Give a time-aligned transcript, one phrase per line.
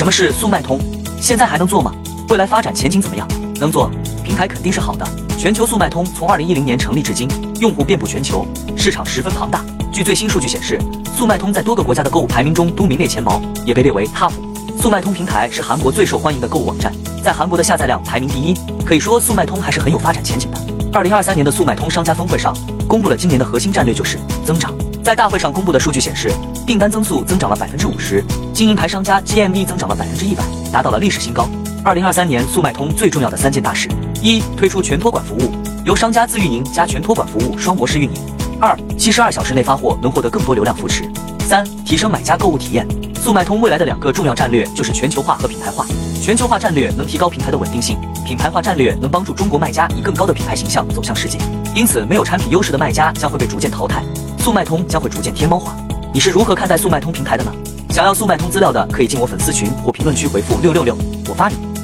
[0.00, 0.80] 什么是速卖通？
[1.20, 1.92] 现在还能做吗？
[2.30, 3.28] 未来发展前景怎么样？
[3.56, 3.90] 能做，
[4.24, 5.06] 平台肯定是好的。
[5.36, 7.28] 全球速卖通从二零一零年成立至今，
[7.60, 9.62] 用户遍布全球，市场十分庞大。
[9.92, 10.80] 据最新数据显示，
[11.14, 14.32] 速卖通在多个国家的购物排名中都名列前茅，也被列为 TOP。
[14.80, 16.90] 速卖通平台是韩国最受欢迎的购物网站，
[17.22, 18.54] 在韩国的下载量排名第一，
[18.86, 20.58] 可以说速卖通还是很有发展前景的。
[20.94, 22.56] 二零二三年的速卖通商家峰会上，
[22.88, 24.72] 公布了今年的核心战略就是增长。
[25.04, 26.32] 在大会上公布的数据显示，
[26.66, 28.24] 订单增速增长了百分之五十，
[28.60, 31.48] 经营牌商家 GMV 增长了百分之一百，达到了历史新高。
[31.82, 33.88] 二零二三年速卖通最重要的三件大事：
[34.20, 35.50] 一、推出全托管服务，
[35.82, 38.20] 由商家自运营加全托管服务双模式运营；
[38.60, 41.04] 二、七十二小时内发货能获得更多流量扶持；
[41.48, 42.86] 三、提升买家购物体验。
[43.14, 45.86] 速卖通未来的两个重要战略就是全球化和品牌化。
[46.20, 47.96] 全球化战略能提高平台的稳定性，
[48.26, 51.38] 品牌化战略能帮助中国卖家以更高的品牌形象走向世界。
[51.74, 54.04] 因此，没有产品优势的卖家将会被逐渐淘汰，
[54.36, 55.74] 速卖通将会逐渐天猫化。
[56.12, 57.50] 你是如何看待速卖通平台的呢？
[57.90, 60.96] 想要速卖通资料的，可以进我粉丝群或评论区回复六六六，
[61.28, 61.69] 我发你。